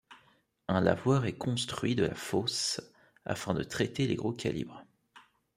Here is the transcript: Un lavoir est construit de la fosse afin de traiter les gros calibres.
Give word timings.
Un 0.67 0.81
lavoir 0.81 1.27
est 1.27 1.37
construit 1.37 1.93
de 1.93 2.01
la 2.03 2.15
fosse 2.15 2.81
afin 3.23 3.53
de 3.53 3.61
traiter 3.61 4.07
les 4.07 4.15
gros 4.15 4.33
calibres. 4.33 4.83